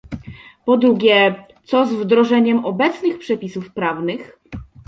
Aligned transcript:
Po 0.65 0.77
drugie, 0.77 1.35
co 1.63 1.85
z 1.85 1.93
wdrożeniem 1.93 2.65
obecnych 2.65 3.19
przepisów 3.19 3.71
prawnych? 3.73 4.37